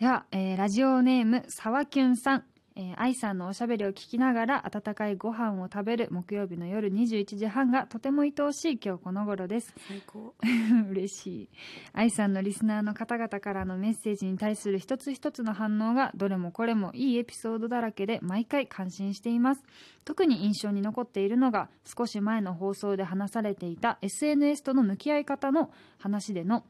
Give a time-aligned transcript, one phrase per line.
[0.00, 2.44] では、えーラジオネームさわきゅんさん。
[2.74, 9.72] えー愛さんのおしゃべりを聞きながら温かいご飯を食べる木曜日の夜21時半がとても愛おしい今日この頃です。
[9.86, 10.34] 最高。
[10.90, 11.48] 嬉しい。
[11.92, 19.62] 愛さんのリスナーの方々からのメッセージに対する一つ一つの反応がどれもこれもいいエピソードだらけで毎回感心しています。
[20.04, 26.64] 特に印象に残っているのが少し前の放送で話されていた SNS との向き合い方の話での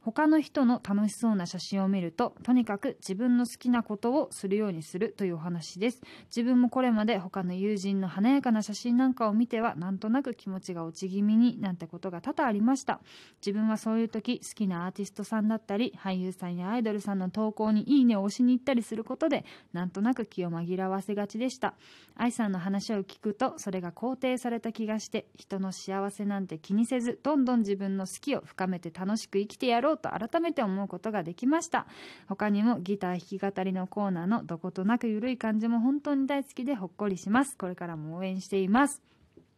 [0.00, 6.00] 他の人の楽しそうな写真を見るととにかく自分の好きなことをするようにするというお話です。
[6.26, 13.00] 自分もこれまで他の友人の華やかな写真なんかを見てはなんとなく気持ちが落ち気味になんてことが多々ありました。
[13.44, 21.74] 自分はそういう時好きなアーティストさんだったり俳優さんやアイドルさんの投稿にいいねを押しに行ったりすることでなんとなく気を紛らわせがちでした。
[22.16, 29.87] 愛さんの話を聞くとそれが肯定された気がして人の幸せなんて気にせずどんどん自分の好きを深めて楽しく生きてやろう。
[29.96, 31.86] と改めて思うことができました。
[32.28, 37.56] 他にもギター弾き語りのコーナーのどことなく緩い感じも本当に大好きでほっこりします。
[37.56, 39.02] これからも応援しています。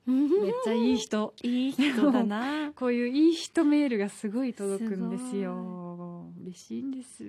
[0.06, 1.34] めっちゃいい人。
[1.42, 2.72] いい人だな。
[2.76, 6.26] こういういい人メールがすごい届くんですよ。
[6.42, 7.22] 嬉しいんです。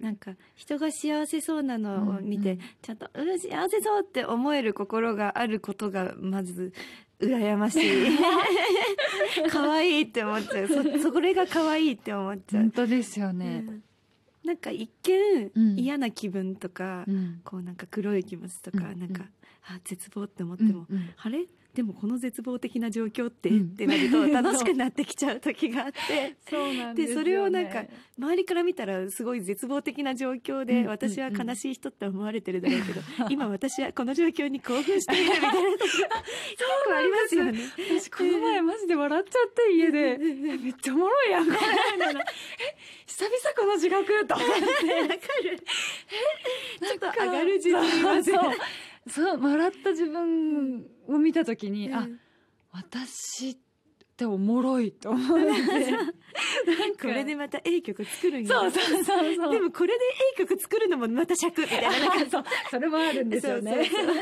[0.00, 2.64] なんか人が幸せそうなのを見て、うんうん。
[2.82, 6.72] ちゃんとうん幸せそうって思える心があることがまず
[7.20, 8.18] 羨ましい。
[9.50, 10.68] 可愛いって思っちゃう。
[10.68, 12.62] そそこれが可愛いって思っちゃう。
[12.64, 13.82] 本、当ですよね、うん。
[14.44, 15.78] なんか一見、うん。
[15.78, 17.40] 嫌な気分とか、うん。
[17.44, 19.00] こうなんか黒い気持ちとか、うん。
[19.00, 19.24] なんか
[19.68, 21.10] あ絶望って思っても、うんうん。
[21.16, 21.46] あれ？
[21.76, 23.56] でもこの絶望的な状況って、うん。
[23.66, 26.34] ってなると楽しくなってきちゃう時があって。
[26.48, 26.56] そ
[26.94, 27.24] でね。
[27.24, 27.84] れをなんか
[28.18, 30.86] 周りから見たらすごい絶望的な状況で、うん。
[30.86, 36.00] 私は悲しい人って思われてるだろうけど、今私はこの状況に興奮しているみたいな時が結
[36.86, 37.58] 構ありますよね。
[38.00, 40.18] 私この前マジで笑っちゃって家でえ
[40.56, 41.56] めっちゃおもろいやんこれ。
[41.58, 42.24] みたいなえ
[43.04, 44.62] 久々この自覚と思って。
[45.02, 45.60] わかる。
[46.80, 48.34] ちょっと上がる自分いません。
[48.34, 48.54] そう
[49.08, 52.20] そう笑った自分を見た時に、あうん。
[52.72, 53.56] 私っ
[54.16, 55.90] ておもろいと思って。
[56.66, 58.48] なんかこれでまた A 曲作るんや。
[58.48, 59.52] そうそうそうそう。
[59.52, 61.90] でもこれで A 曲作るのもまた尺みたいな。
[62.00, 63.74] なんかそうそれもあるんですよね。
[63.90, 64.16] そうそう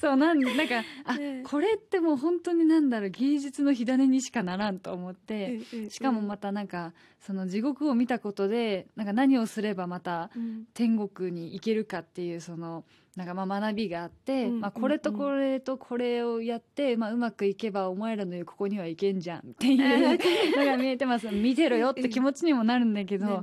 [0.00, 0.16] そう。
[0.16, 1.42] なんなんかあ、うん。
[1.42, 5.60] これってもう本当になんだろう芸術の火種にしかならんと思って、
[5.90, 10.66] しかもまたなんかその地獄を見たことでなんか何をすればまたうん。
[10.74, 12.84] 天国に行けるかっていうその
[13.14, 20.16] なんかまあ学びがあって、うんまあ、これとこれとこれをやって、まあ、うまくいけばお前らの言うここには行けんじゃんっていう
[20.56, 21.28] のが見えてます。
[21.28, 23.42] 見てろよって気持ちにもなるんだけど、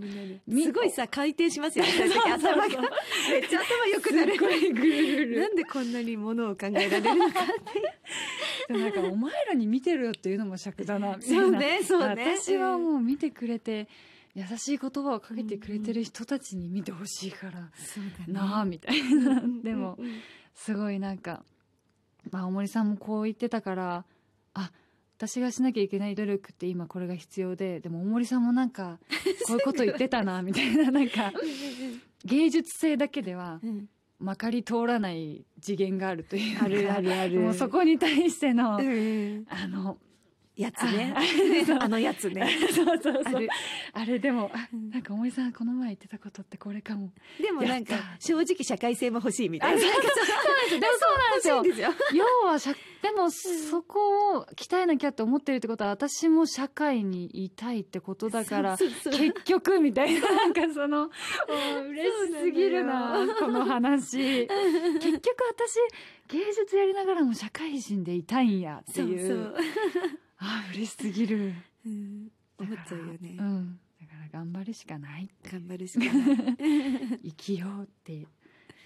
[0.51, 1.91] すごいさ回転しますよね。
[2.33, 2.67] 頭が。
[2.67, 4.37] めっちゃ頭良くなる。
[4.37, 5.39] ぐるぐる。
[5.39, 7.45] なんでこんなにものを考えられるのか
[8.69, 11.41] でもなんかお前らに見てるよっていうのも尺だなみたいな。
[11.43, 12.37] そうねそうね。
[12.37, 13.87] 私はもう見てくれて
[14.35, 17.69] 優しい言葉をかけてくれてる人たちに見てほしいから、
[18.27, 19.41] なあみたいな。
[19.63, 19.97] でも
[20.53, 21.43] すごいなんか、
[22.31, 24.05] まあ、大森さんもこう言ってたから
[24.53, 24.71] あ
[25.17, 28.99] 私がしなきゃいけない努力って今これが必要ででも大森さんもなんか
[29.47, 30.91] こういうこと言ってたなみたいな。
[30.91, 31.33] なんか
[32.25, 33.61] 芸術性だけでは
[34.19, 37.39] まかり通らない次元があるというかあるあるある。
[37.39, 39.45] もうそこに対しての、うん。
[39.49, 39.97] あの
[40.59, 41.13] やつね。
[41.79, 42.49] あのやつね。
[42.75, 43.47] そうそうそう。
[43.93, 44.89] あれでもあうん。
[44.89, 47.11] なんか大森さんこの前言ってたことってこれかも。
[47.39, 49.77] でもなんか正直社会性も欲しいみたいな。
[49.77, 51.55] あそうなんですよ。
[51.55, 51.89] 欲しいんですよ。
[52.43, 52.57] 要は
[53.01, 59.27] でもそこを鍛えなきゃって思ってるってことは私も社会にいたいってことだからそうそうそう。
[59.31, 61.09] 結局みたいななんかその
[61.89, 64.45] 嬉しすぎるなこの話。
[64.47, 65.79] 結局私
[66.27, 69.05] 芸術やりながらも社会人でいたいんやってそう。
[69.07, 71.53] いうそうあ嬉しすぎる。
[71.85, 72.27] うん。
[72.57, 73.37] 思っちゃうよね。
[73.39, 73.79] うん。
[74.01, 75.29] だから頑張るしかない。
[75.51, 77.19] 頑張るしかない。
[77.23, 78.25] 生きようって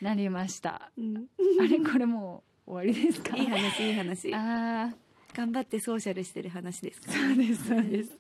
[0.02, 0.92] なりました。
[0.98, 1.28] うん。
[1.60, 3.36] あれこれもう終わりですか？
[3.38, 4.34] いい話いい話。
[4.36, 4.96] ああ
[5.34, 8.12] 頑張ってソーシャルしてる話ですそうですそうです。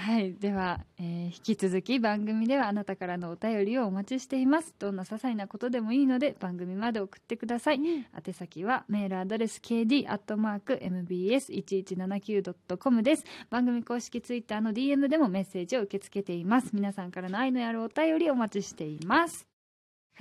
[0.00, 4.74] はい、では、えー引き続き番組ではあなたからのお便りをお待ちしています。
[4.78, 7.80] どんな些細なことでもいいので番組まで送ってください。
[8.26, 13.24] 宛先はメールアドレス kd アットマーク mbs 一一七九ドットコムです。
[13.50, 16.70] 番組公式ツイッターの DM でもメッセージを受け付けています。
[16.72, 19.46] 皆さんからの愛のあるお便りお待ちしています。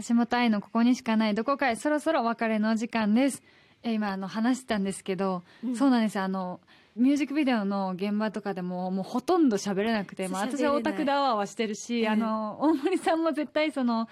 [0.06, 3.42] 橋本愛のここにしかないどこかへそろそろお別れのお時間です。
[3.82, 6.60] えー今あの話したんですけど、うんそうなんですよあの
[7.00, 14.08] ミュージックビデオの現場とかでももうほとんど喋れなくて、 まあ、私はオタクであわあわしてるし、うんあの 大森さんも絶対その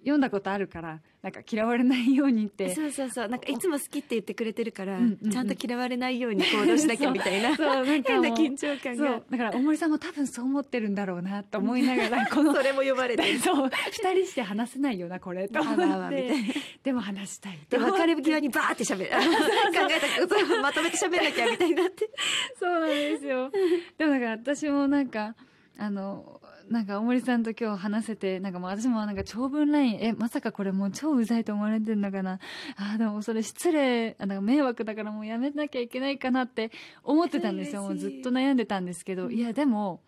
[0.00, 2.74] 読んだことあるからなんか嫌われないようにって。
[2.74, 3.28] そうそうそう。
[3.28, 5.30] なんかいつも好きって言ってくれてるから、うんうんうん。
[5.30, 7.56] ちゃんと嫌われないように行動しなきゃみたいな。
[7.56, 7.66] そう。
[7.66, 9.22] なんか変な緊張感が。
[9.30, 13.38] だから大森さんも多分そう思ってるんだろうなと思いながらこのそれも呼ばれてる。
[13.40, 13.70] そう。
[13.90, 16.34] 二人して話せないよなこれと思って、
[16.82, 19.06] でも話したいで別れ際にバーって喋る。
[19.06, 19.16] 考
[19.90, 22.10] えたことをまとめて喋んなきゃみたいになって
[22.60, 22.80] そう。
[22.80, 23.50] なんですよ
[23.96, 25.34] でもだから私もなんか
[25.78, 32.38] あのなんか大森さんと今日話せてなんかもう私もなんか長文ラインえまさかこれもう超うざいと思われてるのかな。
[32.76, 34.16] あーでもそれ失礼。
[34.18, 36.70] あなんか迷惑だからもうやめなきゃいけないかなって
[37.02, 37.82] 思ってたんですよ。
[37.82, 39.30] もうずっと悩んでたんですけど。
[39.30, 40.00] いやでも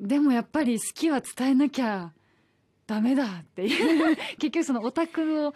[0.00, 2.12] でもやっぱり好きは伝えなきゃ
[2.86, 4.16] ダメだっていう。
[4.38, 5.54] 結局そのオタクを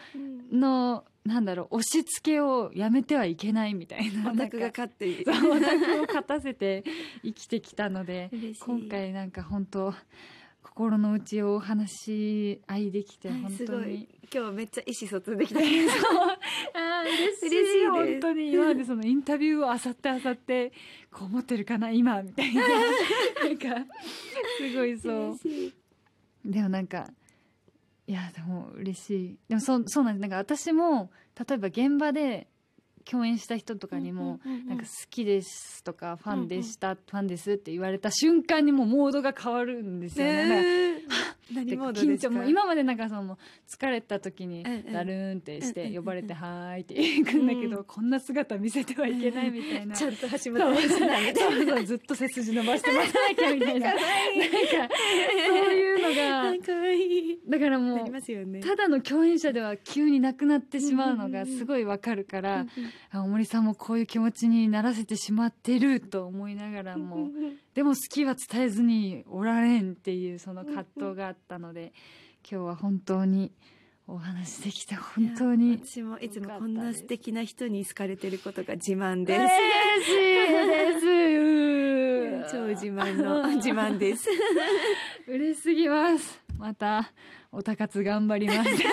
[0.51, 4.31] のなんだろう押し付けをやめてはいけないみたいな。
[4.33, 6.83] オタクが勝ってオタクを勝たせて
[7.23, 8.31] 生きてきたので
[8.61, 9.95] 今回なんか本当
[10.63, 13.57] 心の内をお話し合いできてはい本当に。
[13.59, 14.09] すごい。
[14.33, 15.61] 今日めっちゃ意思疎通できた。
[15.61, 15.89] あー嬉しい。
[15.89, 17.91] 嬉しいです。
[17.91, 20.73] 本当に今までそのインタビューをあさってあさって
[21.13, 22.63] こう思ってるかな今みたいな。
[22.67, 23.87] なんか
[24.59, 25.39] すごいそう。
[26.45, 27.11] でもなんか
[28.11, 29.37] いやでも嬉しい。
[29.49, 30.21] でもそうそうなんです。
[30.23, 32.49] なんか私も例えば現場で
[33.09, 41.01] 共演した人とかにも、なんか好きですとかファンでした、ファンですって言われた瞬間にもうモードが変わるんですよね。
[41.53, 42.29] 何モードですか？
[42.29, 43.37] 緊張もう今までなんかその
[43.69, 47.85] 疲れた時にうんうんダルーンってして呼ばれて「はーい」って行くんだけど、うん。
[47.85, 49.97] こんな姿見せてはいけないみたいな。
[49.97, 54.05] ちゃんと橋そう本選手なんみたいそうそうずっと背筋伸ばして待たなきゃみたいななんか
[55.49, 56.40] そういうのが
[57.51, 58.11] だからなもう
[58.47, 58.61] ね。
[58.61, 62.67] ただの共演者では急になくなってしまうのがすごいわかるから、
[63.11, 63.61] あ大森さん。
[63.65, 67.29] もこういう気持ちにならせてしまってると思いながらも、
[67.75, 71.93] でも好きは伝えずにおられんっていうその葛藤があったので、
[72.51, 73.53] 今日は本当に
[74.07, 80.15] お話できて本当に私もいつもこんな素敵な人に好かれてることが自慢です、嬉しい
[80.69, 82.51] です。
[82.51, 84.29] 超自慢の自慢です。
[85.29, 87.11] 嬉しすぎますまた
[87.51, 88.77] おたかつ頑張ります。
[88.77, 88.91] じゃ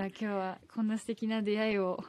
[0.00, 2.02] あ今日はこんな素敵な出会いを、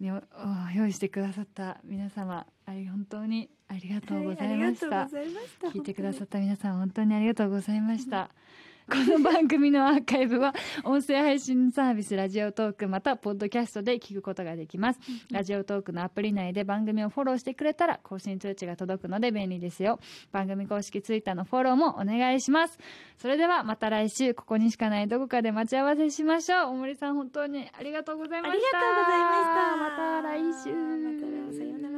[0.00, 8.30] 用意してくださった皆様あり本当にありがとうございました、ありがとうございました聞いてくださった皆さん本当にありがとうございました。
[8.86, 10.54] この番組のアーカイブは
[10.84, 15.00] 音声配信サービスラジオトークまたポッドキャストで聞くことができます。
[15.32, 20.00] ラジオトークのアプリ内で番組をフォローしてくれたら更新通知が届くので便利ですよ。
[20.32, 22.78] 番組公式ツイッターのフォローもお願いします。
[23.16, 26.72] それではまた来週ここにしかないどこかで待ち合わせしましょう。
[26.72, 28.58] 大森さん本当にありがとうございました。
[28.58, 30.74] ありがとうございましたまた来週。
[30.74, 31.10] ま
[31.50, 31.93] たさようなら